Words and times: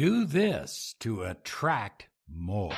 Do 0.00 0.24
this 0.24 0.94
to 1.00 1.24
attract 1.24 2.06
more. 2.34 2.72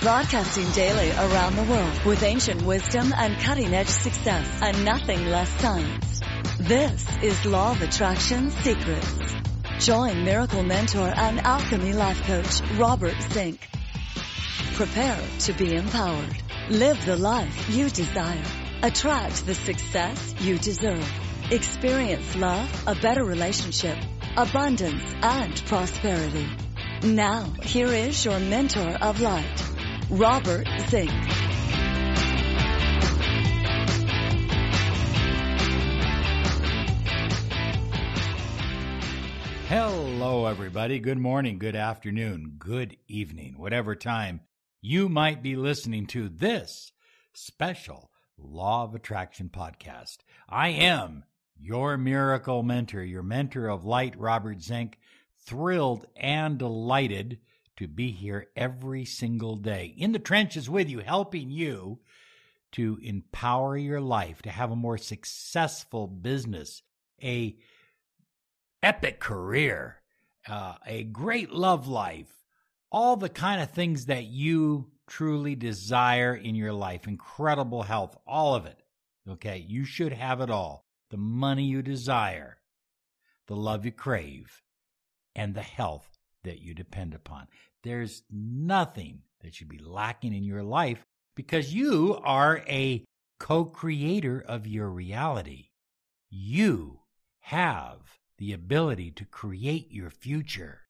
Broadcasting 0.00 0.70
daily 0.70 1.10
around 1.10 1.56
the 1.56 1.66
world 1.68 2.04
with 2.06 2.22
ancient 2.22 2.62
wisdom 2.62 3.12
and 3.14 3.36
cutting 3.40 3.74
edge 3.74 3.88
success 3.88 4.48
and 4.62 4.86
nothing 4.86 5.26
less 5.26 5.50
science. 5.60 6.22
This 6.60 7.04
is 7.22 7.44
Law 7.44 7.72
of 7.72 7.82
Attraction 7.82 8.50
Secrets. 8.50 9.34
Join 9.80 10.24
Miracle 10.24 10.62
Mentor 10.62 11.12
and 11.14 11.40
Alchemy 11.40 11.92
Life 11.92 12.22
Coach 12.22 12.62
Robert 12.78 13.20
Zink. 13.32 13.68
Prepare 14.76 15.22
to 15.40 15.52
be 15.52 15.74
empowered. 15.74 16.38
Live 16.70 17.04
the 17.04 17.16
life 17.16 17.68
you 17.68 17.90
desire. 17.90 18.67
Attract 18.80 19.44
the 19.44 19.56
success 19.56 20.34
you 20.38 20.56
deserve. 20.56 21.04
Experience 21.50 22.36
love, 22.36 22.70
a 22.86 22.94
better 22.94 23.24
relationship, 23.24 23.98
abundance, 24.36 25.02
and 25.20 25.56
prosperity. 25.66 26.46
Now, 27.02 27.52
here 27.60 27.88
is 27.88 28.24
your 28.24 28.38
mentor 28.38 28.96
of 29.00 29.20
light, 29.20 29.64
Robert 30.08 30.68
Zink. 30.90 31.10
Hello, 39.66 40.46
everybody. 40.46 41.00
Good 41.00 41.18
morning, 41.18 41.58
good 41.58 41.74
afternoon, 41.74 42.54
good 42.60 42.96
evening, 43.08 43.54
whatever 43.56 43.96
time 43.96 44.42
you 44.80 45.08
might 45.08 45.42
be 45.42 45.56
listening 45.56 46.06
to 46.08 46.28
this 46.28 46.92
special 47.32 48.07
Law 48.38 48.84
of 48.84 48.94
Attraction 48.94 49.50
podcast. 49.52 50.18
I 50.48 50.68
am 50.68 51.24
your 51.58 51.96
miracle 51.96 52.62
mentor, 52.62 53.02
your 53.02 53.22
mentor 53.22 53.68
of 53.68 53.84
light, 53.84 54.18
Robert 54.18 54.60
Zink, 54.60 54.98
thrilled 55.44 56.06
and 56.16 56.58
delighted 56.58 57.40
to 57.76 57.88
be 57.88 58.10
here 58.10 58.48
every 58.56 59.04
single 59.04 59.56
day 59.56 59.94
in 59.96 60.12
the 60.12 60.18
trenches 60.18 60.68
with 60.68 60.88
you, 60.88 60.98
helping 61.00 61.50
you 61.50 62.00
to 62.72 62.98
empower 63.02 63.76
your 63.76 64.00
life, 64.00 64.42
to 64.42 64.50
have 64.50 64.70
a 64.70 64.76
more 64.76 64.98
successful 64.98 66.06
business, 66.06 66.82
a 67.22 67.56
epic 68.82 69.20
career, 69.20 69.96
uh, 70.48 70.74
a 70.86 71.04
great 71.04 71.50
love 71.50 71.88
life, 71.88 72.32
all 72.90 73.16
the 73.16 73.28
kind 73.28 73.60
of 73.60 73.70
things 73.70 74.06
that 74.06 74.24
you 74.24 74.90
truly 75.08 75.56
desire 75.56 76.34
in 76.34 76.54
your 76.54 76.72
life, 76.72 77.08
incredible 77.08 77.82
health, 77.82 78.16
all 78.26 78.54
of 78.54 78.66
it. 78.66 78.82
Okay. 79.28 79.64
You 79.66 79.84
should 79.84 80.12
have 80.12 80.40
it 80.40 80.50
all. 80.50 80.84
The 81.10 81.16
money 81.16 81.64
you 81.64 81.82
desire, 81.82 82.58
the 83.46 83.56
love 83.56 83.84
you 83.84 83.92
crave, 83.92 84.62
and 85.34 85.54
the 85.54 85.62
health 85.62 86.18
that 86.44 86.60
you 86.60 86.74
depend 86.74 87.14
upon. 87.14 87.48
There's 87.82 88.22
nothing 88.30 89.22
that 89.40 89.54
should 89.54 89.68
be 89.68 89.78
lacking 89.78 90.34
in 90.34 90.44
your 90.44 90.62
life 90.62 91.04
because 91.34 91.72
you 91.72 92.18
are 92.22 92.62
a 92.68 93.04
co-creator 93.38 94.44
of 94.46 94.66
your 94.66 94.88
reality. 94.88 95.68
You 96.28 97.00
have 97.40 98.18
the 98.36 98.52
ability 98.52 99.12
to 99.12 99.24
create 99.24 99.90
your 99.90 100.10
future. 100.10 100.82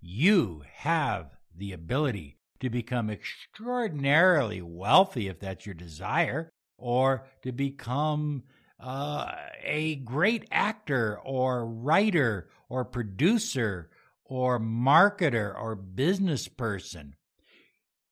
You 0.00 0.64
have 0.74 1.36
the 1.54 1.72
ability 1.72 2.38
to 2.62 2.70
become 2.70 3.10
extraordinarily 3.10 4.62
wealthy 4.62 5.28
if 5.28 5.40
that's 5.40 5.66
your 5.66 5.74
desire, 5.74 6.50
or 6.78 7.26
to 7.42 7.52
become 7.52 8.42
uh, 8.80 9.32
a 9.62 9.96
great 9.96 10.48
actor 10.50 11.18
or 11.24 11.66
writer 11.66 12.48
or 12.68 12.84
producer 12.84 13.90
or 14.24 14.58
marketer 14.58 15.54
or 15.54 15.74
business 15.76 16.48
person. 16.48 17.14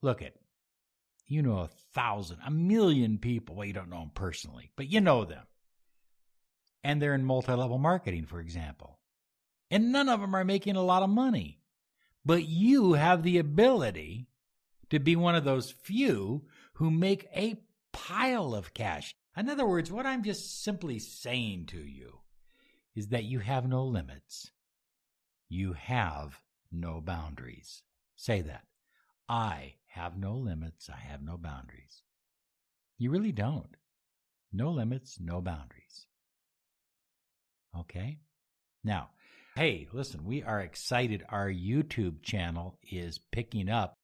Look 0.03 0.23
at, 0.23 0.35
you 1.27 1.43
know, 1.43 1.59
a 1.59 1.71
thousand, 1.95 2.39
a 2.47 2.51
million 2.51 3.19
people. 3.19 3.57
Well, 3.57 3.67
you 3.67 3.73
don't 3.73 3.91
know 3.91 4.01
them 4.01 4.13
personally, 4.15 4.71
but 4.77 4.91
you 4.91 5.01
know 5.01 5.25
them 5.25 5.45
and 6.83 7.01
they're 7.01 7.15
in 7.15 7.25
multi 7.25 7.53
level 7.53 7.79
marketing, 7.79 8.27
for 8.27 8.41
example. 8.41 8.99
And 9.71 9.93
none 9.93 10.09
of 10.09 10.21
them 10.21 10.35
are 10.35 10.45
making 10.45 10.77
a 10.77 10.83
lot 10.83 11.03
of 11.03 11.11
money. 11.11 11.61
But 12.25 12.47
you 12.47 12.95
have 12.95 13.23
the 13.23 13.39
ability 13.39 14.27
to 14.91 14.99
be 14.99 15.17
one 15.17 15.35
of 15.35 15.45
those 15.45 15.71
few 15.71 16.43
who 16.75 16.91
make 16.91 17.27
a 17.35 17.57
pile 17.93 18.55
of 18.55 18.75
cash. 18.75 19.15
In 19.37 19.49
other 19.49 19.67
words, 19.67 19.91
what 19.91 20.07
I'm 20.07 20.23
just 20.23 20.63
simply 20.63 20.99
saying 20.99 21.67
to 21.67 21.79
you 21.79 22.21
is 22.95 23.09
that 23.09 23.25
you 23.25 23.39
have 23.39 23.69
no 23.69 23.85
limits. 23.85 24.51
You 25.49 25.73
have 25.75 26.41
no 26.73 27.01
boundaries. 27.01 27.83
Say 28.17 28.43
that. 28.43 28.65
I 29.29 29.75
have 29.87 30.19
no 30.19 30.35
limits. 30.35 30.91
I 30.91 30.99
have 30.99 31.23
no 31.23 31.37
boundaries. 31.37 32.03
You 32.99 33.11
really 33.11 33.33
don't. 33.33 33.77
No 34.53 34.71
limits, 34.71 35.19
no 35.21 35.41
boundaries. 35.41 36.07
Okay. 37.79 38.19
Now, 38.83 39.11
hey, 39.55 39.89
listen, 39.93 40.25
we 40.25 40.43
are 40.43 40.61
excited. 40.61 41.25
Our 41.29 41.49
YouTube 41.49 42.23
channel 42.23 42.79
is 42.91 43.21
picking 43.31 43.69
up. 43.69 44.00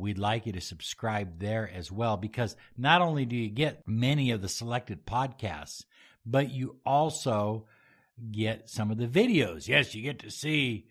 We'd 0.00 0.18
like 0.18 0.46
you 0.46 0.52
to 0.52 0.60
subscribe 0.60 1.38
there 1.38 1.70
as 1.72 1.92
well 1.92 2.16
because 2.16 2.56
not 2.76 3.02
only 3.02 3.26
do 3.26 3.36
you 3.36 3.50
get 3.50 3.86
many 3.86 4.30
of 4.30 4.40
the 4.40 4.48
selected 4.48 5.06
podcasts, 5.06 5.84
but 6.24 6.50
you 6.50 6.76
also 6.86 7.66
get 8.32 8.70
some 8.70 8.90
of 8.90 8.98
the 8.98 9.06
videos. 9.06 9.68
Yes, 9.68 9.94
you 9.94 10.02
get 10.02 10.20
to 10.20 10.30
see 10.30 10.86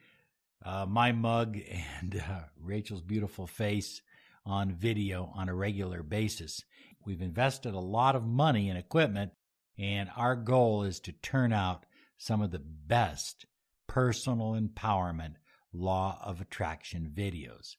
uh, 0.63 0.85
my 0.87 1.11
mug 1.11 1.57
and 1.99 2.15
uh, 2.15 2.41
Rachel's 2.61 3.01
beautiful 3.01 3.47
face 3.47 4.01
on 4.45 4.73
video 4.73 5.31
on 5.35 5.49
a 5.49 5.55
regular 5.55 6.03
basis. 6.03 6.63
We've 7.05 7.21
invested 7.21 7.73
a 7.73 7.79
lot 7.79 8.15
of 8.15 8.25
money 8.25 8.69
in 8.69 8.77
equipment, 8.77 9.31
and 9.77 10.09
our 10.15 10.35
goal 10.35 10.83
is 10.83 10.99
to 11.01 11.11
turn 11.11 11.53
out 11.53 11.85
some 12.17 12.41
of 12.41 12.51
the 12.51 12.59
best 12.59 13.45
personal 13.87 14.51
empowerment 14.53 15.35
law 15.73 16.19
of 16.23 16.41
attraction 16.41 17.11
videos. 17.15 17.75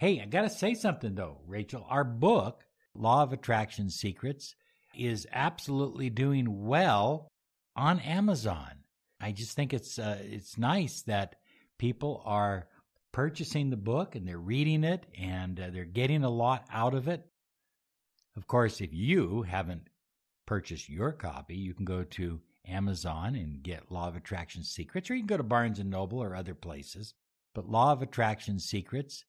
Hey, 0.00 0.18
I 0.18 0.24
got 0.24 0.42
to 0.42 0.48
say 0.48 0.72
something 0.72 1.14
though, 1.14 1.42
Rachel. 1.46 1.84
Our 1.86 2.04
book, 2.04 2.64
Law 2.94 3.22
of 3.22 3.34
Attraction 3.34 3.90
Secrets, 3.90 4.54
is 4.96 5.26
absolutely 5.30 6.08
doing 6.08 6.64
well 6.64 7.28
on 7.76 8.00
Amazon. 8.00 8.70
I 9.20 9.32
just 9.32 9.54
think 9.54 9.74
it's 9.74 9.98
uh, 9.98 10.16
it's 10.22 10.56
nice 10.56 11.02
that 11.02 11.36
people 11.78 12.22
are 12.24 12.66
purchasing 13.12 13.68
the 13.68 13.76
book 13.76 14.16
and 14.16 14.26
they're 14.26 14.38
reading 14.38 14.84
it 14.84 15.04
and 15.18 15.60
uh, 15.60 15.68
they're 15.70 15.84
getting 15.84 16.24
a 16.24 16.30
lot 16.30 16.64
out 16.72 16.94
of 16.94 17.06
it. 17.06 17.26
Of 18.38 18.46
course, 18.46 18.80
if 18.80 18.94
you 18.94 19.42
haven't 19.42 19.90
purchased 20.46 20.88
your 20.88 21.12
copy, 21.12 21.56
you 21.56 21.74
can 21.74 21.84
go 21.84 22.04
to 22.04 22.40
Amazon 22.66 23.34
and 23.34 23.62
get 23.62 23.92
Law 23.92 24.08
of 24.08 24.16
Attraction 24.16 24.64
Secrets, 24.64 25.10
or 25.10 25.14
you 25.14 25.20
can 25.20 25.26
go 25.26 25.36
to 25.36 25.42
Barnes 25.42 25.78
and 25.78 25.90
Noble 25.90 26.22
or 26.22 26.34
other 26.34 26.54
places. 26.54 27.12
But 27.54 27.68
Law 27.68 27.92
of 27.92 28.00
Attraction 28.00 28.58
Secrets. 28.58 29.26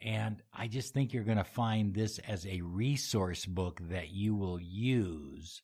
And 0.00 0.42
I 0.52 0.68
just 0.68 0.92
think 0.92 1.12
you're 1.12 1.24
going 1.24 1.38
to 1.38 1.44
find 1.44 1.94
this 1.94 2.18
as 2.20 2.46
a 2.46 2.60
resource 2.60 3.46
book 3.46 3.80
that 3.88 4.10
you 4.10 4.34
will 4.34 4.60
use 4.60 5.62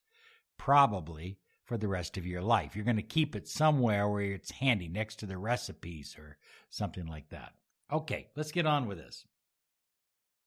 probably 0.58 1.38
for 1.64 1.76
the 1.76 1.88
rest 1.88 2.16
of 2.16 2.26
your 2.26 2.42
life. 2.42 2.74
You're 2.74 2.84
going 2.84 2.96
to 2.96 3.02
keep 3.02 3.36
it 3.36 3.48
somewhere 3.48 4.08
where 4.08 4.22
it's 4.22 4.50
handy 4.50 4.88
next 4.88 5.16
to 5.20 5.26
the 5.26 5.38
recipes 5.38 6.16
or 6.18 6.38
something 6.70 7.06
like 7.06 7.28
that. 7.28 7.52
Okay, 7.92 8.28
let's 8.36 8.52
get 8.52 8.66
on 8.66 8.86
with 8.86 8.98
this. 8.98 9.24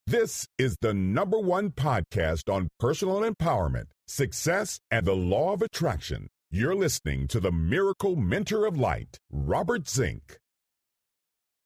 This 0.07 0.47
is 0.57 0.77
the 0.81 0.93
number 0.93 1.39
one 1.39 1.71
podcast 1.71 2.53
on 2.53 2.69
personal 2.79 3.21
empowerment, 3.21 3.85
success, 4.07 4.79
and 4.91 5.05
the 5.05 5.15
law 5.15 5.53
of 5.53 5.61
attraction. 5.61 6.27
You're 6.51 6.75
listening 6.75 7.27
to 7.29 7.39
the 7.39 7.51
Miracle 7.51 8.15
Mentor 8.15 8.65
of 8.65 8.77
Light, 8.77 9.19
Robert 9.31 9.89
Zink. 9.89 10.37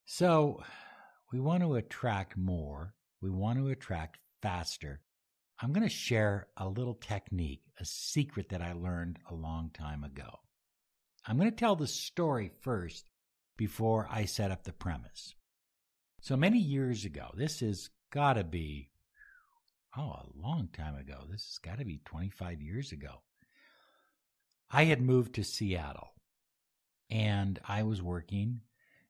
So, 0.06 0.64
we 1.32 1.40
want 1.40 1.62
to 1.64 1.76
attract 1.76 2.38
more, 2.38 2.96
we 3.22 3.30
want 3.30 3.60
to 3.60 3.68
attract 3.68 4.18
faster. 4.42 5.02
I'm 5.62 5.74
going 5.74 5.88
to 5.88 5.94
share 5.94 6.48
a 6.58 6.68
little 6.68 6.96
technique, 6.96 7.62
a 7.80 7.86
secret 7.86 8.50
that 8.50 8.62
I 8.62 8.74
learned 8.74 9.20
a 9.30 9.36
long 9.36 9.72
time 9.74 10.04
ago. 10.04 10.40
I'm 11.28 11.38
going 11.38 11.50
to 11.50 11.56
tell 11.56 11.76
the 11.76 11.88
story 11.88 12.52
first 12.62 13.10
before 13.58 14.08
I 14.10 14.26
set 14.26 14.52
up 14.52 14.64
the 14.64 14.72
premise. 14.72 15.36
So 16.22 16.36
many 16.36 16.60
years 16.60 17.06
ago, 17.06 17.32
this 17.36 17.60
has 17.60 17.90
got 18.12 18.34
to 18.34 18.44
be, 18.44 18.90
oh, 19.98 20.02
a 20.02 20.26
long 20.36 20.70
time 20.74 20.96
ago. 20.96 21.26
This 21.30 21.46
has 21.46 21.60
got 21.62 21.80
to 21.80 21.86
be 21.86 22.02
25 22.06 22.62
years 22.62 22.92
ago. 22.92 23.22
I 24.72 24.86
had 24.86 25.02
moved 25.02 25.36
to 25.36 25.44
Seattle 25.44 26.14
and 27.10 27.60
I 27.68 27.84
was 27.84 28.02
working 28.02 28.62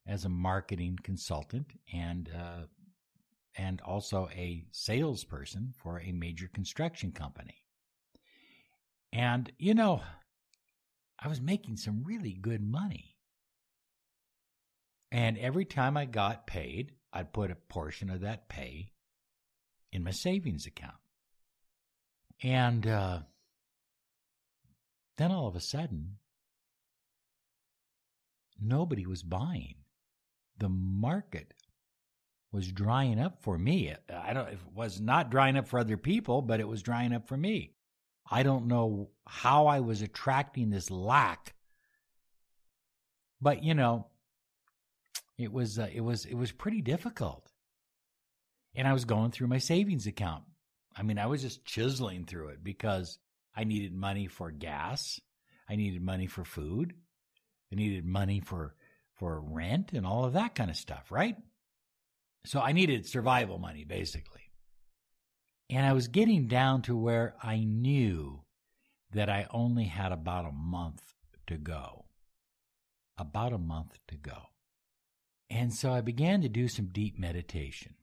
as 0.09 0.25
a 0.25 0.29
marketing 0.29 0.97
consultant 1.03 1.67
and, 1.93 2.29
uh, 2.35 2.63
and 3.55 3.79
also 3.81 4.27
a 4.33 4.65
salesperson 4.71 5.73
for 5.77 5.99
a 5.99 6.11
major 6.11 6.49
construction 6.51 7.11
company. 7.11 7.63
And, 9.13 9.51
you 9.59 9.75
know, 9.75 10.01
I 11.19 11.27
was 11.27 11.41
making 11.41 11.77
some 11.77 12.03
really 12.03 12.33
good 12.33 12.63
money. 12.63 13.17
And 15.11 15.37
every 15.37 15.65
time 15.65 15.95
I 15.95 16.05
got 16.05 16.47
paid, 16.47 16.93
I'd 17.13 17.33
put 17.33 17.51
a 17.51 17.55
portion 17.55 18.09
of 18.09 18.21
that 18.21 18.49
pay 18.49 18.91
in 19.91 20.03
my 20.03 20.11
savings 20.11 20.65
account. 20.65 20.93
And 22.41 22.87
uh, 22.87 23.19
then 25.17 25.31
all 25.31 25.47
of 25.47 25.55
a 25.55 25.59
sudden, 25.59 26.17
nobody 28.61 29.05
was 29.05 29.23
buying. 29.23 29.75
The 30.59 30.69
market 30.69 31.53
was 32.51 32.71
drying 32.71 33.19
up 33.19 33.41
for 33.41 33.57
me. 33.57 33.93
I 34.13 34.33
don't 34.33 34.47
it 34.47 34.59
was 34.73 34.99
not 34.99 35.31
drying 35.31 35.57
up 35.57 35.67
for 35.67 35.79
other 35.79 35.97
people, 35.97 36.41
but 36.41 36.59
it 36.59 36.67
was 36.67 36.81
drying 36.81 37.13
up 37.13 37.27
for 37.27 37.37
me. 37.37 37.73
I 38.29 38.43
don't 38.43 38.67
know 38.67 39.09
how 39.25 39.67
I 39.67 39.79
was 39.79 40.01
attracting 40.01 40.69
this 40.69 40.91
lack. 40.91 41.55
But 43.41 43.63
you 43.63 43.73
know, 43.73 44.07
it 45.37 45.51
was 45.51 45.79
uh, 45.79 45.89
it 45.93 46.01
was 46.01 46.25
it 46.25 46.35
was 46.35 46.51
pretty 46.51 46.81
difficult. 46.81 47.49
And 48.75 48.87
I 48.87 48.93
was 48.93 49.05
going 49.05 49.31
through 49.31 49.47
my 49.47 49.57
savings 49.57 50.05
account. 50.07 50.43
I 50.95 51.03
mean, 51.03 51.17
I 51.17 51.25
was 51.27 51.41
just 51.41 51.65
chiseling 51.65 52.25
through 52.25 52.49
it 52.49 52.63
because 52.63 53.17
I 53.55 53.63
needed 53.63 53.93
money 53.93 54.27
for 54.27 54.51
gas, 54.51 55.19
I 55.69 55.75
needed 55.75 56.01
money 56.01 56.27
for 56.27 56.43
food, 56.43 56.93
I 57.71 57.75
needed 57.75 58.05
money 58.05 58.41
for 58.41 58.75
for 59.19 59.39
rent 59.39 59.91
and 59.93 60.05
all 60.05 60.25
of 60.25 60.33
that 60.33 60.55
kind 60.55 60.69
of 60.69 60.77
stuff, 60.77 61.11
right? 61.11 61.35
So 62.45 62.59
I 62.59 62.71
needed 62.71 63.05
survival 63.05 63.59
money 63.59 63.83
basically. 63.83 64.41
And 65.69 65.85
I 65.85 65.93
was 65.93 66.07
getting 66.07 66.47
down 66.47 66.81
to 66.83 66.95
where 66.95 67.35
I 67.43 67.59
knew 67.59 68.41
that 69.11 69.29
I 69.29 69.47
only 69.51 69.83
had 69.85 70.11
about 70.11 70.45
a 70.45 70.51
month 70.51 71.01
to 71.47 71.57
go. 71.57 72.05
About 73.17 73.53
a 73.53 73.57
month 73.57 73.99
to 74.07 74.15
go. 74.15 74.47
And 75.49 75.73
so 75.73 75.91
I 75.91 76.01
began 76.01 76.41
to 76.41 76.49
do 76.49 76.67
some 76.67 76.87
deep 76.87 77.19
meditation. 77.19 77.95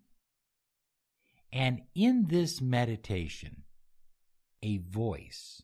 And 1.53 1.83
in 1.95 2.27
this 2.29 2.61
meditation, 2.61 3.63
a 4.63 4.79
voice, 4.79 5.63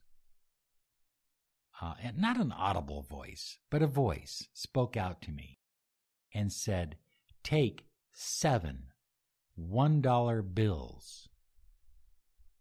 uh, 1.83 1.95
not 2.17 2.39
an 2.39 2.53
audible 2.53 3.03
voice, 3.03 3.59
but 3.69 3.83
a 3.83 3.89
voice 3.89 4.47
spoke 4.55 4.97
out 4.97 5.21
to 5.23 5.33
me 5.33 5.59
and 6.33 6.53
said, 6.53 6.97
Take 7.43 7.87
seven 8.13 8.85
$1 9.61 10.55
bills 10.55 11.29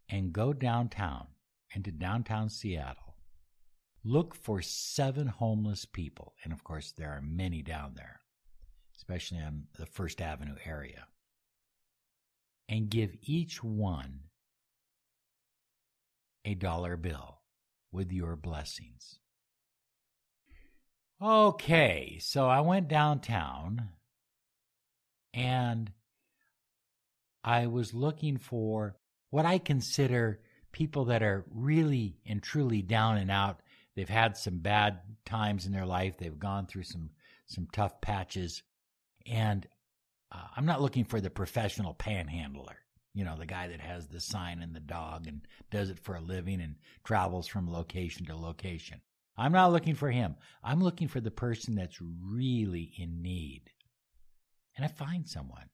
and 0.09 0.33
go 0.33 0.53
downtown 0.53 1.27
into 1.75 1.91
downtown 1.91 2.50
Seattle. 2.50 3.15
Look 4.03 4.33
for 4.33 4.63
seven 4.63 5.27
homeless 5.27 5.85
people. 5.85 6.33
And 6.44 6.51
of 6.51 6.63
course, 6.63 6.91
there 6.91 7.12
are 7.12 7.21
many 7.21 7.62
down 7.62 7.94
there, 7.95 8.21
especially 8.97 9.39
on 9.39 9.65
the 9.77 9.85
First 9.85 10.19
Avenue 10.19 10.56
area. 10.65 11.06
And 12.68 12.89
give 12.89 13.15
each 13.21 13.63
one 13.63 14.21
a 16.44 16.56
dollar 16.56 16.97
bill 16.97 17.40
with 17.91 18.11
your 18.11 18.35
blessings. 18.35 19.19
Okay, 21.21 22.17
so 22.19 22.47
I 22.47 22.61
went 22.61 22.88
downtown 22.88 23.89
and 25.33 25.91
I 27.43 27.67
was 27.67 27.93
looking 27.93 28.38
for 28.38 28.95
what 29.29 29.45
I 29.45 29.57
consider 29.57 30.41
people 30.71 31.05
that 31.05 31.23
are 31.23 31.45
really 31.51 32.17
and 32.25 32.41
truly 32.41 32.81
down 32.81 33.17
and 33.17 33.29
out. 33.29 33.61
They've 33.95 34.09
had 34.09 34.37
some 34.37 34.59
bad 34.59 34.99
times 35.25 35.65
in 35.65 35.71
their 35.71 35.85
life. 35.85 36.17
They've 36.17 36.37
gone 36.37 36.65
through 36.65 36.83
some 36.83 37.11
some 37.45 37.67
tough 37.73 37.99
patches, 37.99 38.63
and 39.27 39.67
uh, 40.31 40.47
I'm 40.55 40.65
not 40.65 40.81
looking 40.81 41.03
for 41.03 41.19
the 41.19 41.29
professional 41.29 41.94
panhandler. 41.94 42.77
You 43.13 43.25
know, 43.25 43.35
the 43.37 43.45
guy 43.45 43.67
that 43.67 43.81
has 43.81 44.07
the 44.07 44.21
sign 44.21 44.61
and 44.61 44.73
the 44.73 44.79
dog 44.79 45.27
and 45.27 45.41
does 45.69 45.89
it 45.89 45.99
for 45.99 46.15
a 46.15 46.21
living 46.21 46.61
and 46.61 46.75
travels 47.03 47.47
from 47.47 47.71
location 47.71 48.25
to 48.27 48.35
location. 48.35 49.01
I'm 49.37 49.51
not 49.51 49.71
looking 49.71 49.95
for 49.95 50.11
him. 50.11 50.35
I'm 50.63 50.81
looking 50.81 51.07
for 51.07 51.19
the 51.19 51.31
person 51.31 51.75
that's 51.75 51.99
really 52.01 52.93
in 52.97 53.21
need. 53.21 53.63
And 54.75 54.85
I 54.85 54.87
find 54.87 55.27
someone. 55.27 55.69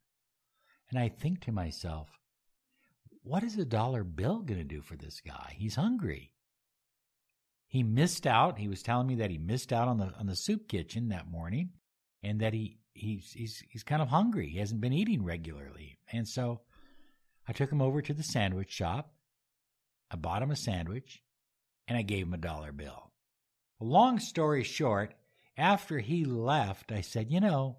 And 0.90 1.00
I 1.00 1.10
think 1.10 1.42
to 1.42 1.52
myself, 1.52 2.10
what 3.24 3.44
is 3.44 3.58
a 3.58 3.66
dollar 3.66 4.04
bill 4.04 4.40
going 4.40 4.60
to 4.60 4.64
do 4.64 4.82
for 4.82 4.96
this 4.96 5.22
guy? 5.22 5.56
He's 5.58 5.76
hungry. 5.76 6.32
He 7.68 7.84
missed 7.84 8.26
out. 8.26 8.58
He 8.58 8.70
was 8.70 8.82
telling 8.82 9.08
me 9.08 9.16
that 9.16 9.30
he 9.30 9.38
missed 9.38 9.74
out 9.74 9.90
on 9.90 9.98
the 9.98 10.14
on 10.18 10.28
the 10.28 10.36
soup 10.36 10.70
kitchen 10.70 11.10
that 11.10 11.30
morning, 11.30 11.72
and 12.24 12.40
that 12.40 12.54
he 12.54 12.80
he's 12.94 13.34
he's 13.34 13.62
he's 13.70 13.84
kind 13.84 14.02
of 14.02 14.08
hungry. 14.08 14.48
He 14.48 14.60
hasn't 14.60 14.80
been 14.80 14.94
eating 14.94 15.24
regularly, 15.24 16.00
and 16.12 16.26
so 16.26 16.62
I 17.48 17.54
took 17.54 17.72
him 17.72 17.82
over 17.82 18.02
to 18.02 18.14
the 18.14 18.24
sandwich 18.24 18.72
shop. 18.72 19.14
I 20.12 20.16
bought 20.16 20.42
him 20.42 20.52
a 20.52 20.56
sandwich, 20.56 21.24
and 21.88 21.98
I 21.98 22.02
gave 22.02 22.26
him 22.26 22.34
a 22.34 22.38
dollar 22.38 22.72
bill. 22.72 23.12
Long 23.80 24.20
story 24.20 24.64
short, 24.64 25.14
after 25.58 26.00
he 26.00 26.26
left, 26.26 26.92
I 26.92 27.02
said, 27.02 27.32
you 27.32 27.40
know, 27.40 27.78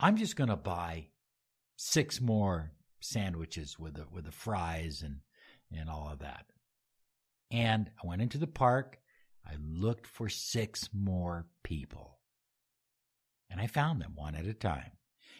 I'm 0.00 0.16
just 0.16 0.36
going 0.36 0.50
to 0.50 0.56
buy 0.56 1.08
six 1.76 2.20
more 2.20 2.72
sandwiches 3.00 3.78
with 3.78 3.94
the 3.94 4.06
with 4.10 4.24
the 4.24 4.32
fries 4.32 5.02
and 5.02 5.20
and 5.76 5.88
all 5.88 6.08
of 6.12 6.20
that. 6.20 6.46
And 7.50 7.90
I 8.02 8.06
went 8.06 8.22
into 8.22 8.38
the 8.38 8.46
park. 8.46 8.98
I 9.46 9.54
looked 9.60 10.06
for 10.06 10.28
six 10.28 10.88
more 10.92 11.46
people. 11.62 12.18
And 13.50 13.60
I 13.60 13.66
found 13.66 14.00
them 14.00 14.12
one 14.14 14.34
at 14.34 14.46
a 14.46 14.54
time. 14.54 14.92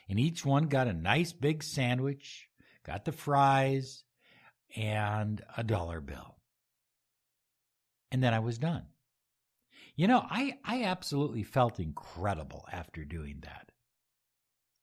And 0.08 0.20
each 0.20 0.44
one 0.44 0.64
got 0.64 0.88
a 0.88 0.92
nice 0.92 1.32
big 1.32 1.62
sandwich, 1.62 2.48
got 2.84 3.04
the 3.04 3.12
fries, 3.12 4.04
and 4.76 5.42
a 5.56 5.64
dollar 5.64 6.00
bill. 6.00 6.36
And 8.10 8.22
then 8.22 8.34
I 8.34 8.40
was 8.40 8.58
done. 8.58 8.84
You 9.96 10.08
know, 10.08 10.24
I, 10.28 10.58
I 10.64 10.84
absolutely 10.84 11.42
felt 11.42 11.78
incredible 11.78 12.66
after 12.72 13.04
doing 13.04 13.40
that. 13.42 13.70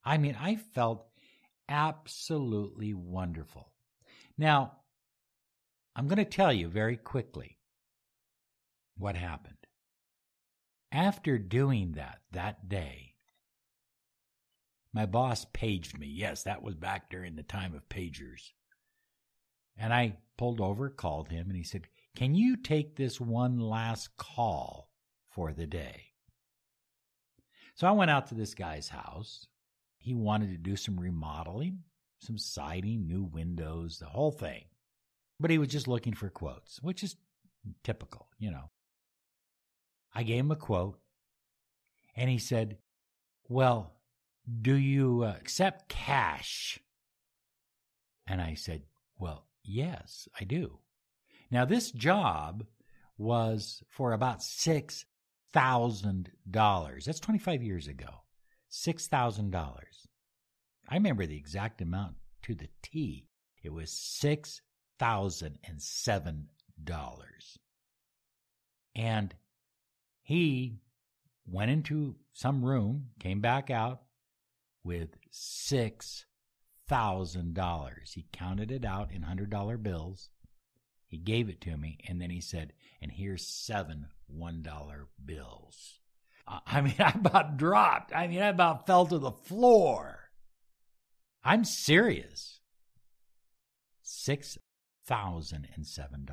I 0.04 0.18
mean, 0.18 0.38
I 0.40 0.56
felt 0.56 1.08
absolutely 1.68 2.94
wonderful. 2.94 3.72
Now, 4.38 4.74
I'm 5.96 6.08
going 6.08 6.18
to 6.18 6.26
tell 6.26 6.54
you 6.54 6.68
very 6.68 6.98
quickly 6.98 7.58
what 8.98 9.16
happened. 9.16 9.56
After 10.92 11.38
doing 11.38 11.94
that 11.94 12.20
that 12.32 12.70
day, 12.70 13.09
my 14.94 15.06
boss 15.06 15.46
paged 15.54 15.98
me. 15.98 16.08
Yes, 16.08 16.44
that 16.44 16.64
was 16.64 16.76
back 16.76 17.10
during 17.10 17.36
the 17.36 17.44
time 17.44 17.76
of 17.76 17.88
pagers. 17.90 18.52
And 19.78 19.94
I 19.94 20.18
pulled 20.38 20.60
over, 20.60 20.90
called 20.90 21.30
him, 21.30 21.48
and 21.48 21.56
he 21.56 21.64
said, 21.64 21.88
Can 22.16 22.36
you 22.36 22.58
take 22.58 22.96
this 22.96 23.22
one 23.22 23.60
last 23.60 24.18
call 24.18 24.92
for 25.30 25.54
the 25.54 25.68
day? 25.68 26.06
So 27.76 27.88
I 27.88 27.92
went 27.92 28.12
out 28.12 28.28
to 28.28 28.36
this 28.36 28.54
guy's 28.54 28.90
house 28.90 29.48
he 30.00 30.14
wanted 30.14 30.50
to 30.50 30.58
do 30.58 30.76
some 30.76 31.00
remodeling, 31.00 31.84
some 32.20 32.38
siding, 32.38 33.06
new 33.06 33.24
windows, 33.24 34.00
the 34.00 34.06
whole 34.06 34.32
thing. 34.32 34.64
But 35.40 35.52
he 35.52 35.58
was 35.58 35.68
just 35.68 35.88
looking 35.88 36.14
for 36.14 36.30
quotes, 36.30 36.82
which 36.82 37.04
is 37.04 37.16
typical, 37.84 38.30
you 38.40 38.50
know. 38.50 38.72
I 40.14 40.24
gave 40.24 40.40
him 40.40 40.52
a 40.52 40.56
quote, 40.56 41.00
and 42.16 42.30
he 42.30 42.40
said, 42.40 42.78
Well, 43.48 43.94
do 44.62 44.76
you 44.76 45.26
accept 45.26 45.90
cash? 45.90 46.80
And 48.28 48.42
I 48.42 48.56
said, 48.56 48.84
Well, 49.18 49.48
yes, 49.64 50.28
I 50.40 50.44
do. 50.44 50.80
Now, 51.52 51.66
this 51.66 51.92
job 51.92 52.66
was 53.18 53.84
for 53.90 54.14
about 54.14 54.40
$6,000. 54.40 57.04
That's 57.04 57.20
25 57.20 57.64
years 57.64 57.88
ago. 57.88 58.22
$6,000. 58.72 59.76
I 60.88 60.96
remember 60.96 61.26
the 61.26 61.36
exact 61.38 61.82
amount 61.82 62.16
to 62.44 62.56
the 62.56 62.70
T. 62.82 63.28
It 63.64 63.74
was 63.74 63.92
$6,007. 63.92 66.46
And 68.96 69.36
he 70.22 70.80
went 71.46 71.72
into 71.72 72.16
some 72.34 72.64
room, 72.64 73.10
came 73.20 73.42
back 73.42 73.70
out 73.70 74.04
with 74.84 75.18
$6,000. 75.32 78.14
He 78.14 78.28
counted 78.32 78.72
it 78.72 78.86
out 78.86 79.12
in 79.12 79.24
$100 79.24 79.84
bills. 79.84 80.30
He 81.08 81.18
gave 81.18 81.50
it 81.50 81.60
to 81.62 81.76
me, 81.76 81.98
and 82.08 82.22
then 82.22 82.30
he 82.30 82.42
said, 82.42 82.74
and 83.02 83.12
here's 83.12 83.48
seven 83.48 84.10
$1 84.32 85.08
bills. 85.26 86.00
I 86.48 86.82
mean, 86.82 86.96
I 87.00 87.14
about 87.16 87.58
dropped. 87.58 88.16
I 88.16 88.28
mean, 88.28 88.42
I 88.42 88.48
about 88.48 88.88
fell 88.88 89.06
to 89.08 89.18
the 89.18 89.32
floor. 89.32 90.30
I'm 91.44 91.64
serious. 91.64 92.60
$6,007. 94.06 96.30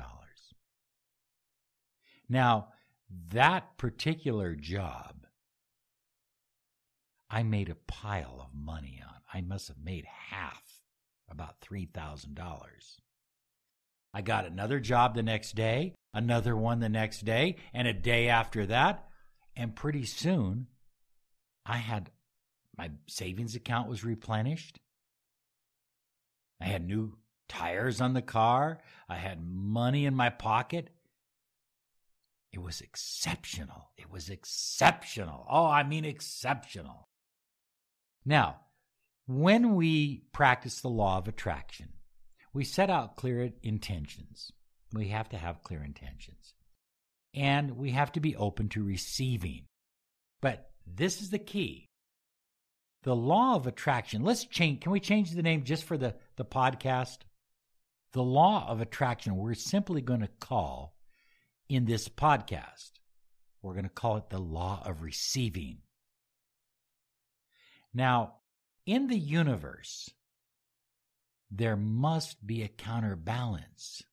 Now, 2.29 2.67
that 3.29 3.77
particular 3.77 4.53
job, 4.55 5.16
I 7.29 7.43
made 7.43 7.69
a 7.69 7.75
pile 7.75 8.39
of 8.41 8.57
money 8.57 9.01
on. 9.05 9.15
I 9.33 9.41
must 9.41 9.67
have 9.67 9.79
made 9.83 10.05
half, 10.05 10.63
about 11.29 11.59
$3,000. 11.61 12.37
I 14.13 14.21
got 14.21 14.45
another 14.45 14.79
job 14.79 15.13
the 15.13 15.23
next 15.23 15.55
day, 15.55 15.93
another 16.13 16.55
one 16.55 16.79
the 16.79 16.89
next 16.89 17.25
day, 17.25 17.57
and 17.73 17.87
a 17.87 17.93
day 17.93 18.29
after 18.29 18.65
that. 18.67 19.07
And 19.55 19.75
pretty 19.75 20.05
soon, 20.05 20.67
I 21.65 21.77
had 21.77 22.11
my 22.77 22.91
savings 23.07 23.55
account 23.55 23.89
was 23.89 24.03
replenished. 24.03 24.79
I 26.61 26.65
had 26.65 26.87
new 26.87 27.17
tires 27.49 28.01
on 28.01 28.13
the 28.13 28.21
car. 28.21 28.79
I 29.09 29.15
had 29.15 29.45
money 29.45 30.05
in 30.05 30.15
my 30.15 30.29
pocket. 30.29 30.89
It 32.53 32.59
was 32.59 32.81
exceptional. 32.81 33.91
It 33.97 34.09
was 34.09 34.29
exceptional. 34.29 35.45
Oh, 35.49 35.65
I 35.65 35.83
mean, 35.83 36.05
exceptional. 36.05 37.09
Now, 38.27 38.57
when 39.25 39.75
we 39.75 40.23
practice 40.33 40.81
the 40.81 40.89
law 40.89 41.17
of 41.17 41.29
attraction, 41.29 41.93
we 42.53 42.65
set 42.65 42.89
out 42.89 43.15
clear 43.15 43.53
intentions. 43.63 44.51
We 44.91 45.07
have 45.07 45.29
to 45.29 45.37
have 45.37 45.63
clear 45.63 45.81
intentions. 45.81 46.53
And 47.33 47.77
we 47.77 47.91
have 47.91 48.11
to 48.11 48.19
be 48.19 48.35
open 48.35 48.67
to 48.69 48.83
receiving. 48.83 49.63
But 50.41 50.69
this 50.85 51.21
is 51.21 51.29
the 51.29 51.39
key. 51.39 51.85
The 53.03 53.15
law 53.15 53.55
of 53.55 53.65
attraction. 53.65 54.23
Let's 54.23 54.43
change. 54.43 54.81
Can 54.81 54.91
we 54.91 54.99
change 54.99 55.31
the 55.31 55.41
name 55.41 55.63
just 55.63 55.85
for 55.85 55.97
the, 55.97 56.13
the 56.35 56.43
podcast? 56.43 57.19
The 58.11 58.23
law 58.23 58.67
of 58.67 58.81
attraction, 58.81 59.37
we're 59.37 59.53
simply 59.53 60.01
going 60.01 60.21
to 60.21 60.29
call 60.41 60.97
in 61.69 61.85
this 61.85 62.09
podcast, 62.09 62.91
we're 63.61 63.73
going 63.73 63.83
to 63.83 63.89
call 63.89 64.17
it 64.17 64.29
the 64.29 64.39
law 64.39 64.81
of 64.85 65.01
receiving. 65.01 65.79
Now, 67.97 68.35
in 68.85 69.07
the 69.07 69.17
universe, 69.17 70.11
there 71.49 71.75
must 71.75 72.45
be 72.45 72.61
a 72.61 72.67
counterbalance. 72.67 74.03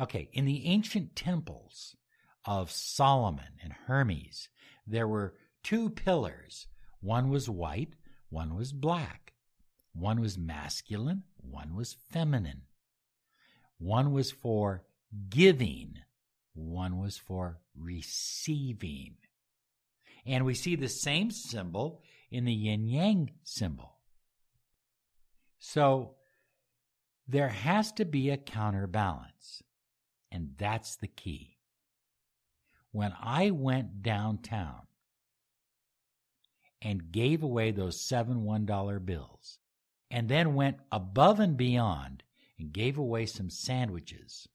Okay, 0.00 0.28
in 0.32 0.44
the 0.44 0.66
ancient 0.66 1.14
temples 1.14 1.94
of 2.44 2.72
Solomon 2.72 3.60
and 3.62 3.72
Hermes, 3.86 4.48
there 4.84 5.06
were 5.06 5.36
two 5.62 5.88
pillars. 5.88 6.66
One 7.00 7.28
was 7.28 7.48
white, 7.48 7.94
one 8.28 8.56
was 8.56 8.72
black. 8.72 9.34
One 9.92 10.20
was 10.20 10.36
masculine, 10.36 11.22
one 11.36 11.76
was 11.76 11.94
feminine. 12.10 12.62
One 13.78 14.10
was 14.10 14.32
for 14.32 14.82
giving, 15.28 16.00
one 16.54 16.98
was 16.98 17.18
for 17.18 17.60
receiving. 17.78 19.14
And 20.26 20.44
we 20.44 20.54
see 20.54 20.76
the 20.76 20.88
same 20.88 21.30
symbol 21.30 22.02
in 22.30 22.44
the 22.44 22.52
yin 22.52 22.86
yang 22.86 23.30
symbol. 23.42 23.98
So 25.58 26.16
there 27.26 27.48
has 27.48 27.92
to 27.92 28.04
be 28.04 28.30
a 28.30 28.36
counterbalance. 28.36 29.62
And 30.30 30.54
that's 30.58 30.96
the 30.96 31.08
key. 31.08 31.58
When 32.90 33.12
I 33.20 33.50
went 33.50 34.02
downtown 34.02 34.82
and 36.82 37.12
gave 37.12 37.42
away 37.42 37.70
those 37.70 38.00
seven 38.00 38.44
$1 38.44 39.06
bills, 39.06 39.58
and 40.10 40.28
then 40.28 40.54
went 40.54 40.78
above 40.92 41.40
and 41.40 41.56
beyond 41.56 42.22
and 42.58 42.72
gave 42.72 42.98
away 42.98 43.26
some 43.26 43.50
sandwiches, 43.50 44.48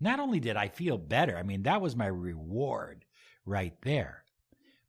not 0.00 0.18
only 0.18 0.40
did 0.40 0.56
I 0.56 0.68
feel 0.68 0.98
better, 0.98 1.36
I 1.36 1.42
mean, 1.42 1.64
that 1.64 1.80
was 1.80 1.94
my 1.94 2.06
reward 2.06 3.04
right 3.48 3.74
there, 3.82 4.24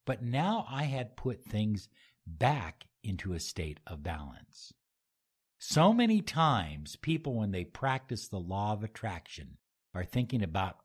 but 0.06 0.22
now 0.22 0.66
I 0.70 0.84
had 0.84 1.16
put 1.16 1.44
things 1.44 1.90
back 2.28 2.86
into 3.04 3.34
a 3.34 3.40
state 3.40 3.80
of 3.88 4.04
balance. 4.04 4.74
So 5.58 5.94
many 5.94 6.22
times, 6.22 6.96
people, 6.96 7.34
when 7.36 7.52
they 7.52 7.66
practice 7.66 8.28
the 8.28 8.40
law 8.40 8.74
of 8.74 8.84
attraction, 8.84 9.58
are 9.94 10.06
thinking 10.06 10.44
about 10.44 10.78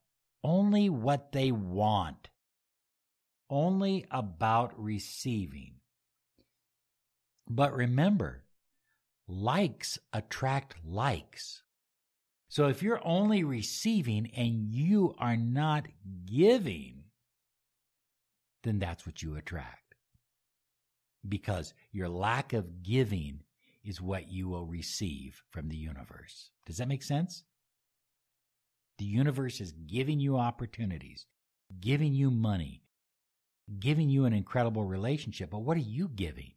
only 0.42 0.88
what 0.88 1.32
they 1.32 1.52
want, 1.52 2.28
only 3.50 4.06
about 4.10 4.72
receiving. 4.82 5.74
But 7.48 7.74
remember, 7.74 8.44
likes 9.28 9.98
attract 10.12 10.76
likes. 10.84 11.62
So 12.48 12.68
if 12.68 12.82
you're 12.82 13.06
only 13.06 13.44
receiving 13.44 14.30
and 14.36 14.72
you 14.72 15.14
are 15.18 15.36
not 15.36 15.86
giving, 16.24 17.03
then 18.64 18.78
that's 18.78 19.06
what 19.06 19.23
you 19.23 19.37
attract. 19.37 19.94
Because 21.26 21.73
your 21.92 22.09
lack 22.09 22.52
of 22.52 22.83
giving 22.83 23.40
is 23.85 24.00
what 24.00 24.30
you 24.30 24.49
will 24.49 24.66
receive 24.66 25.42
from 25.50 25.68
the 25.68 25.76
universe. 25.76 26.50
Does 26.66 26.78
that 26.78 26.88
make 26.88 27.02
sense? 27.02 27.44
The 28.99 29.04
universe 29.04 29.61
is 29.61 29.73
giving 29.73 30.21
you 30.21 30.37
opportunities, 30.37 31.26
giving 31.80 32.14
you 32.14 32.30
money, 32.30 32.83
giving 33.78 34.09
you 34.09 34.25
an 34.25 34.33
incredible 34.33 34.85
relationship. 34.85 35.50
But 35.50 35.61
what 35.61 35.76
are 35.76 35.80
you 35.80 36.09
giving? 36.09 36.52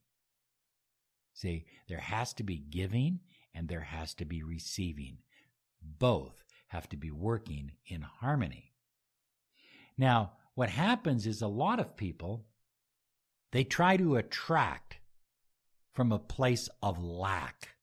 See, 1.33 1.65
there 1.87 1.99
has 1.99 2.33
to 2.33 2.43
be 2.43 2.57
giving 2.57 3.19
and 3.53 3.67
there 3.67 3.81
has 3.81 4.13
to 4.15 4.25
be 4.25 4.43
receiving 4.43 5.17
both 5.81 6.43
have 6.67 6.89
to 6.89 6.97
be 6.97 7.11
working 7.11 7.71
in 7.85 8.01
harmony. 8.01 8.73
Now, 9.97 10.33
what 10.57 10.69
happens 10.71 11.27
is 11.27 11.43
a 11.43 11.47
lot 11.47 11.79
of 11.79 11.95
people 11.95 12.43
they 13.51 13.63
try 13.63 13.95
to 13.95 14.15
attract 14.15 14.97
from 15.93 16.11
a 16.11 16.17
place 16.17 16.67
of 16.81 16.99
lack. 16.99 17.75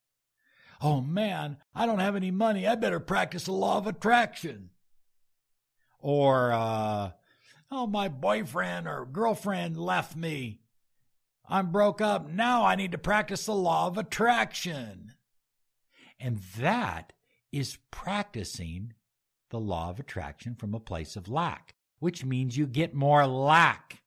Oh 0.82 1.00
man, 1.00 1.58
I 1.72 1.86
don't 1.86 2.00
have 2.00 2.16
any 2.16 2.32
money. 2.32 2.66
I 2.66 2.74
better 2.74 2.98
practice 2.98 3.44
the 3.44 3.52
law 3.52 3.78
of 3.78 3.86
attraction. 3.86 4.70
Or, 6.00 6.50
uh, 6.50 7.12
oh, 7.70 7.86
my 7.86 8.08
boyfriend 8.08 8.88
or 8.88 9.06
girlfriend 9.06 9.76
left 9.76 10.16
me. 10.16 10.58
I'm 11.48 11.70
broke 11.70 12.00
up. 12.00 12.28
Now 12.28 12.64
I 12.64 12.74
need 12.74 12.90
to 12.90 12.98
practice 12.98 13.46
the 13.46 13.54
law 13.54 13.86
of 13.86 13.98
attraction. 13.98 15.12
And 16.18 16.40
that 16.58 17.12
is 17.52 17.78
practicing 17.92 18.94
the 19.50 19.60
law 19.60 19.90
of 19.90 20.00
attraction 20.00 20.56
from 20.56 20.74
a 20.74 20.80
place 20.80 21.14
of 21.14 21.28
lack, 21.28 21.76
which 21.98 22.24
means 22.24 22.56
you 22.56 22.66
get 22.66 22.94
more 22.94 23.26
lack 23.26 24.02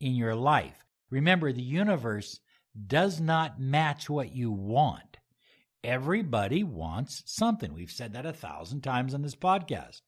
in 0.00 0.14
your 0.14 0.34
life. 0.34 0.84
Remember, 1.10 1.52
the 1.52 1.62
universe 1.62 2.40
does 2.86 3.20
not 3.20 3.60
match 3.60 4.10
what 4.10 4.34
you 4.34 4.50
want. 4.50 5.18
Everybody 5.82 6.64
wants 6.64 7.22
something. 7.26 7.72
We've 7.72 7.90
said 7.90 8.14
that 8.14 8.26
a 8.26 8.32
thousand 8.32 8.82
times 8.82 9.14
on 9.14 9.22
this 9.22 9.36
podcast. 9.36 10.00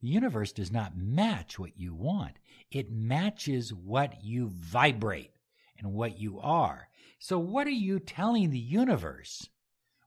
The 0.00 0.08
universe 0.08 0.52
does 0.52 0.72
not 0.72 0.96
match 0.96 1.58
what 1.58 1.78
you 1.78 1.94
want, 1.94 2.38
it 2.70 2.90
matches 2.90 3.72
what 3.72 4.24
you 4.24 4.48
vibrate 4.48 5.32
and 5.78 5.92
what 5.92 6.18
you 6.18 6.40
are. 6.40 6.88
So, 7.18 7.38
what 7.38 7.66
are 7.66 7.70
you 7.70 8.00
telling 8.00 8.50
the 8.50 8.58
universe? 8.58 9.48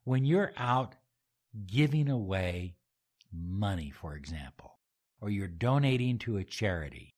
when 0.05 0.23
you're 0.23 0.53
out 0.55 0.95
giving 1.65 2.09
away 2.09 2.75
money, 3.33 3.91
for 3.91 4.15
example, 4.15 4.74
or 5.21 5.29
you're 5.29 5.47
donating 5.47 6.19
to 6.19 6.37
a 6.37 6.43
charity, 6.43 7.13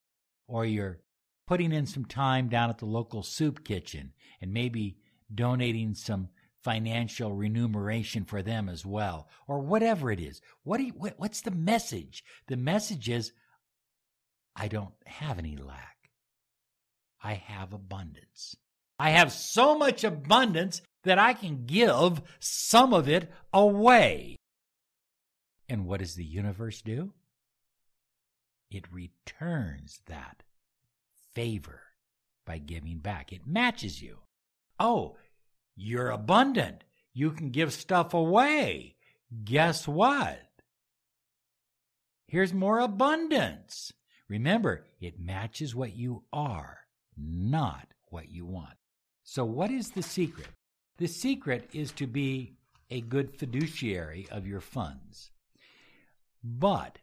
or 0.46 0.64
you're 0.64 1.00
putting 1.46 1.72
in 1.72 1.86
some 1.86 2.04
time 2.04 2.48
down 2.48 2.70
at 2.70 2.78
the 2.78 2.86
local 2.86 3.22
soup 3.22 3.64
kitchen 3.64 4.12
and 4.40 4.52
maybe 4.52 4.98
donating 5.34 5.94
some 5.94 6.28
financial 6.62 7.32
remuneration 7.32 8.24
for 8.24 8.42
them 8.42 8.68
as 8.68 8.84
well, 8.84 9.28
or 9.46 9.60
whatever 9.60 10.10
it 10.10 10.20
is. 10.20 10.40
What, 10.64 10.80
you, 10.80 10.92
what 10.96 11.14
what's 11.16 11.40
the 11.40 11.50
message? 11.50 12.24
The 12.48 12.56
message 12.56 13.08
is, 13.08 13.32
I 14.54 14.68
don't 14.68 14.94
have 15.06 15.38
any 15.38 15.56
lack. 15.56 15.96
I 17.22 17.34
have 17.34 17.72
abundance. 17.72 18.56
I 18.98 19.10
have 19.10 19.32
so 19.32 19.78
much 19.78 20.04
abundance 20.04 20.82
that 21.04 21.18
I 21.18 21.32
can 21.32 21.64
give 21.66 22.20
some 22.40 22.92
of 22.92 23.08
it 23.08 23.30
away. 23.52 24.36
And 25.68 25.86
what 25.86 26.00
does 26.00 26.14
the 26.14 26.24
universe 26.24 26.82
do? 26.82 27.12
It 28.70 28.92
returns 28.92 30.00
that 30.06 30.42
favor 31.34 31.82
by 32.44 32.58
giving 32.58 32.98
back. 32.98 33.32
It 33.32 33.46
matches 33.46 34.02
you. 34.02 34.18
Oh, 34.78 35.16
you're 35.76 36.10
abundant. 36.10 36.84
You 37.12 37.30
can 37.30 37.50
give 37.50 37.72
stuff 37.72 38.14
away. 38.14 38.96
Guess 39.44 39.88
what? 39.88 40.40
Here's 42.26 42.52
more 42.52 42.78
abundance. 42.80 43.92
Remember, 44.28 44.84
it 45.00 45.18
matches 45.18 45.74
what 45.74 45.96
you 45.96 46.24
are, 46.32 46.80
not 47.16 47.88
what 48.06 48.30
you 48.30 48.44
want. 48.44 48.74
So, 49.24 49.44
what 49.44 49.70
is 49.70 49.90
the 49.90 50.02
secret? 50.02 50.48
The 50.98 51.06
secret 51.06 51.70
is 51.72 51.92
to 51.92 52.06
be 52.06 52.56
a 52.90 53.00
good 53.00 53.30
fiduciary 53.30 54.28
of 54.30 54.46
your 54.46 54.60
funds. 54.60 55.30
But 56.42 56.98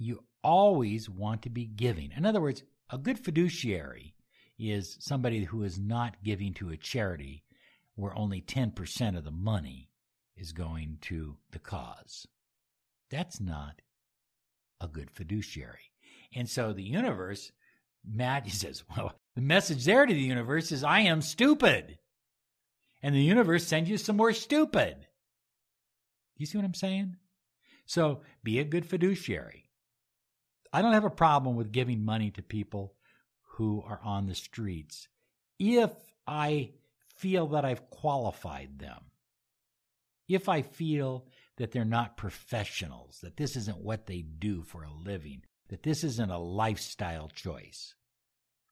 you 0.00 0.24
always 0.42 1.10
want 1.10 1.42
to 1.42 1.50
be 1.50 1.66
giving. 1.66 2.10
In 2.16 2.24
other 2.24 2.40
words, 2.40 2.62
a 2.90 2.96
good 2.96 3.18
fiduciary 3.18 4.14
is 4.58 4.96
somebody 5.00 5.44
who 5.44 5.62
is 5.62 5.78
not 5.78 6.22
giving 6.24 6.54
to 6.54 6.70
a 6.70 6.76
charity 6.76 7.44
where 7.96 8.16
only 8.16 8.40
10% 8.40 9.16
of 9.16 9.24
the 9.24 9.30
money 9.30 9.90
is 10.36 10.52
going 10.52 10.96
to 11.02 11.36
the 11.52 11.58
cause. 11.58 12.26
That's 13.10 13.40
not 13.40 13.82
a 14.80 14.88
good 14.88 15.10
fiduciary. 15.10 15.92
And 16.34 16.48
so 16.48 16.72
the 16.72 16.82
universe, 16.82 17.52
Matt, 18.04 18.44
he 18.46 18.50
says, 18.50 18.82
well, 18.96 19.12
the 19.36 19.42
message 19.42 19.84
there 19.84 20.06
to 20.06 20.14
the 20.14 20.18
universe 20.18 20.72
is, 20.72 20.82
I 20.82 21.00
am 21.00 21.20
stupid. 21.20 21.98
And 23.02 23.14
the 23.14 23.22
universe 23.22 23.66
sends 23.66 23.90
you 23.90 23.98
some 23.98 24.16
more 24.16 24.32
stupid. 24.32 25.06
You 26.38 26.46
see 26.46 26.56
what 26.56 26.64
I'm 26.64 26.74
saying? 26.74 27.16
So 27.84 28.22
be 28.42 28.58
a 28.58 28.64
good 28.64 28.86
fiduciary. 28.86 29.69
I 30.72 30.82
don't 30.82 30.92
have 30.92 31.04
a 31.04 31.10
problem 31.10 31.56
with 31.56 31.72
giving 31.72 32.04
money 32.04 32.30
to 32.32 32.42
people 32.42 32.94
who 33.54 33.82
are 33.86 34.00
on 34.04 34.26
the 34.26 34.34
streets 34.34 35.08
if 35.58 35.90
I 36.26 36.70
feel 37.16 37.48
that 37.48 37.64
I've 37.64 37.90
qualified 37.90 38.78
them. 38.78 39.04
If 40.28 40.48
I 40.48 40.62
feel 40.62 41.26
that 41.56 41.72
they're 41.72 41.84
not 41.84 42.16
professionals, 42.16 43.18
that 43.22 43.36
this 43.36 43.56
isn't 43.56 43.78
what 43.78 44.06
they 44.06 44.22
do 44.22 44.62
for 44.62 44.84
a 44.84 44.92
living, 44.92 45.42
that 45.68 45.82
this 45.82 46.04
isn't 46.04 46.30
a 46.30 46.38
lifestyle 46.38 47.28
choice. 47.28 47.94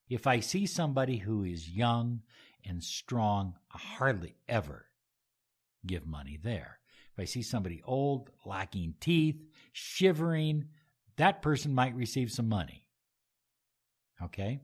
If 0.08 0.26
I 0.26 0.40
see 0.40 0.66
somebody 0.66 1.18
who 1.18 1.44
is 1.44 1.68
young 1.68 2.22
and 2.64 2.82
strong, 2.82 3.56
I 3.70 3.78
hardly 3.78 4.36
ever 4.48 4.86
give 5.84 6.06
money 6.06 6.38
there. 6.42 6.78
If 7.12 7.20
I 7.22 7.24
see 7.24 7.42
somebody 7.42 7.82
old, 7.84 8.30
lacking 8.46 8.94
teeth, 9.00 9.42
shivering, 9.72 10.68
that 11.18 11.42
person 11.42 11.74
might 11.74 11.94
receive 11.94 12.32
some 12.32 12.48
money. 12.48 12.84
Okay? 14.22 14.60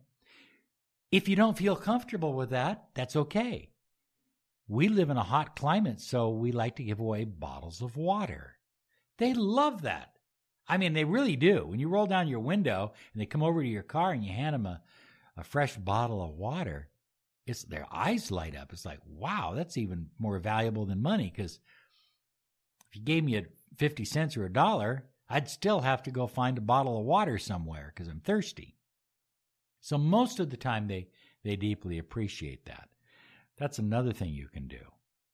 If 1.12 1.28
you 1.28 1.36
don't 1.36 1.58
feel 1.58 1.76
comfortable 1.76 2.32
with 2.32 2.50
that, 2.50 2.88
that's 2.94 3.14
okay. 3.14 3.70
We 4.66 4.88
live 4.88 5.10
in 5.10 5.16
a 5.16 5.22
hot 5.22 5.56
climate, 5.56 6.00
so 6.00 6.30
we 6.30 6.50
like 6.50 6.76
to 6.76 6.84
give 6.84 6.98
away 6.98 7.24
bottles 7.24 7.82
of 7.82 7.96
water. 7.96 8.56
They 9.18 9.34
love 9.34 9.82
that. 9.82 10.10
I 10.66 10.78
mean, 10.78 10.94
they 10.94 11.04
really 11.04 11.36
do. 11.36 11.66
When 11.66 11.78
you 11.78 11.88
roll 11.88 12.06
down 12.06 12.28
your 12.28 12.40
window 12.40 12.94
and 13.12 13.20
they 13.20 13.26
come 13.26 13.42
over 13.42 13.62
to 13.62 13.68
your 13.68 13.82
car 13.82 14.12
and 14.12 14.24
you 14.24 14.32
hand 14.32 14.54
them 14.54 14.66
a, 14.66 14.80
a 15.36 15.44
fresh 15.44 15.76
bottle 15.76 16.22
of 16.22 16.30
water, 16.30 16.88
it's 17.46 17.62
their 17.64 17.86
eyes 17.92 18.30
light 18.30 18.56
up. 18.56 18.72
It's 18.72 18.86
like, 18.86 19.00
wow, 19.06 19.52
that's 19.54 19.76
even 19.76 20.06
more 20.18 20.38
valuable 20.38 20.86
than 20.86 21.02
money. 21.02 21.30
Because 21.34 21.58
if 22.90 22.96
you 22.96 23.02
gave 23.02 23.22
me 23.22 23.36
a 23.36 23.44
50 23.76 24.04
cents 24.06 24.36
or 24.36 24.46
a 24.46 24.52
dollar, 24.52 25.04
I'd 25.28 25.48
still 25.48 25.80
have 25.80 26.02
to 26.04 26.10
go 26.10 26.26
find 26.26 26.58
a 26.58 26.62
bottle 26.62 26.98
of 26.98 27.04
water 27.04 27.38
somewhere 27.38 27.92
because 27.94 28.08
I'm 28.08 28.20
thirsty. 28.20 28.76
So 29.80 29.98
most 29.98 30.40
of 30.40 30.50
the 30.50 30.56
time 30.56 30.86
they, 30.86 31.08
they 31.44 31.56
deeply 31.56 31.98
appreciate 31.98 32.66
that. 32.66 32.88
That's 33.58 33.78
another 33.78 34.12
thing 34.12 34.30
you 34.30 34.48
can 34.48 34.66
do. 34.66 34.80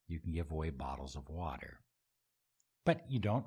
You 0.09 0.21
can 0.21 0.33
give 0.33 0.51
away 0.51 0.71
bottles 0.71 1.17
of 1.17 1.29
water. 1.29 1.81
But 2.85 3.05
you 3.09 3.19
don't, 3.19 3.47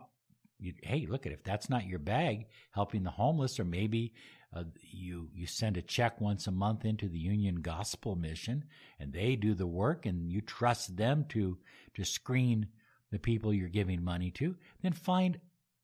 you, 0.60 0.74
hey, 0.82 1.06
look 1.10 1.26
at 1.26 1.34
if 1.34 1.44
that's 1.44 1.70
not 1.70 1.88
your 1.88 2.00
bag, 2.00 2.48
helping 2.72 3.04
the 3.04 3.10
homeless, 3.10 3.60
or 3.60 3.66
maybe 3.66 4.14
uh, 4.56 4.64
you 4.82 5.30
you 5.34 5.48
send 5.48 5.78
a 5.78 5.82
check 5.82 6.22
once 6.22 6.48
a 6.48 6.52
month 6.52 6.86
into 6.86 7.10
the 7.10 7.18
Union 7.18 7.56
Gospel 7.56 8.16
Mission, 8.16 8.64
and 9.00 9.12
they 9.12 9.36
do 9.36 9.54
the 9.56 9.68
work, 9.68 10.06
and 10.06 10.32
you 10.32 10.42
trust 10.42 10.96
them 10.96 11.26
to 11.30 11.58
to 11.96 12.06
screen 12.06 12.68
the 13.12 13.20
people 13.20 13.54
you're 13.54 13.68
giving 13.68 14.04
money 14.04 14.32
to. 14.32 14.56
Then 14.82 14.94
find 14.94 15.40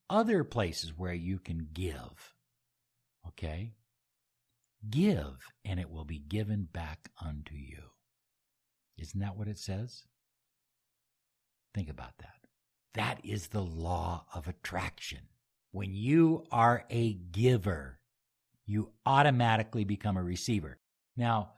other 0.09 0.43
places 0.43 0.97
where 0.97 1.13
you 1.13 1.39
can 1.39 1.69
give. 1.73 2.33
Okay, 3.27 3.73
give, 4.89 5.37
and 5.63 5.79
it 5.79 5.89
will 5.89 6.05
be 6.05 6.19
given 6.19 6.67
back 6.71 7.09
unto 7.21 7.55
you. 7.55 7.83
Isn't 8.97 9.19
that 9.19 9.37
what 9.37 9.47
it 9.47 9.59
says? 9.59 10.03
Think 11.73 11.89
about 11.89 12.17
that. 12.19 12.35
That 12.95 13.19
is 13.23 13.47
the 13.47 13.61
law 13.61 14.25
of 14.33 14.47
attraction. 14.47 15.19
When 15.71 15.93
you 15.93 16.45
are 16.51 16.85
a 16.89 17.13
giver, 17.13 17.99
you 18.65 18.91
automatically 19.05 19.83
become 19.83 20.17
a 20.17 20.23
receiver. 20.23 20.79
Now, 21.15 21.51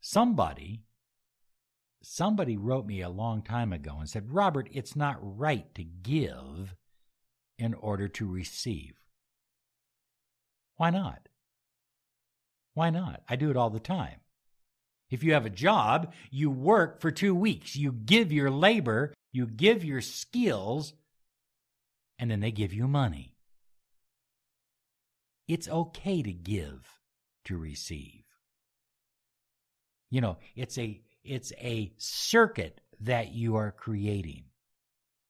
somebody 0.00 0.82
somebody 2.00 2.56
wrote 2.56 2.86
me 2.86 3.02
a 3.02 3.08
long 3.08 3.42
time 3.42 3.72
ago 3.72 3.96
and 3.98 4.08
said, 4.08 4.32
"Robert, 4.32 4.68
it's 4.72 4.96
not 4.96 5.18
right 5.20 5.74
to 5.74 5.84
give 5.84 6.76
in 7.58 7.74
order 7.74 8.08
to 8.08 8.26
receive." 8.30 8.94
Why 10.76 10.90
not? 10.90 11.28
Why 12.74 12.90
not? 12.90 13.22
I 13.28 13.36
do 13.36 13.50
it 13.50 13.56
all 13.56 13.70
the 13.70 13.80
time. 13.80 14.20
If 15.10 15.24
you 15.24 15.32
have 15.32 15.46
a 15.46 15.50
job, 15.50 16.14
you 16.30 16.50
work 16.50 17.00
for 17.00 17.10
two 17.10 17.34
weeks. 17.34 17.74
You 17.74 17.92
give 17.92 18.30
your 18.30 18.50
labor, 18.50 19.14
you 19.32 19.46
give 19.46 19.84
your 19.84 20.00
skills, 20.00 20.92
and 22.18 22.30
then 22.30 22.40
they 22.40 22.52
give 22.52 22.72
you 22.72 22.86
money. 22.86 23.34
It's 25.48 25.68
okay 25.68 26.22
to 26.22 26.32
give 26.32 26.86
to 27.46 27.56
receive. 27.56 28.24
You 30.10 30.20
know, 30.20 30.38
it's 30.54 30.78
a 30.78 31.00
it's 31.24 31.52
a 31.58 31.92
circuit 31.96 32.80
that 33.00 33.32
you 33.32 33.56
are 33.56 33.72
creating. 33.72 34.44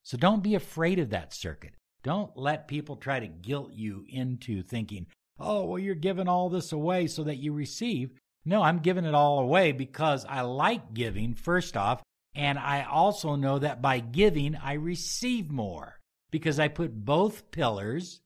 So 0.03 0.17
don't 0.17 0.43
be 0.43 0.55
afraid 0.55 0.99
of 0.99 1.11
that 1.11 1.33
circuit. 1.33 1.75
Don't 2.03 2.37
let 2.37 2.69
people 2.69 2.97
try 2.97 3.21
to 3.21 3.27
guilt 3.27 3.73
you 3.73 4.05
into 4.09 4.63
thinking, 4.63 5.07
oh, 5.39 5.65
well, 5.65 5.79
you're 5.79 5.95
giving 5.95 6.29
all 6.29 6.49
this 6.49 6.73
away 6.73 7.07
so 7.07 7.25
that 7.25 7.37
you 7.39 7.53
receive. 7.53 8.11
No, 8.45 8.63
I'm 8.63 8.79
giving 8.79 9.05
it 9.05 9.15
all 9.15 9.41
away 9.41 9.73
because 9.73 10.25
I 10.25 10.43
like 10.43 10.95
giving, 10.95 11.35
first 11.35 11.77
off. 11.77 12.03
And 12.35 12.59
I 12.59 12.83
also 12.85 13.35
know 13.35 13.59
that 13.59 13.83
by 13.83 13.99
giving, 13.99 14.57
I 14.57 14.75
receive 14.75 15.51
more 15.51 15.99
because 16.31 16.61
I 16.61 16.69
put 16.69 17.05
both 17.05 17.51
pillars, 17.51 18.21